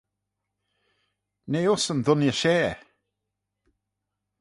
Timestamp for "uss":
1.73-1.87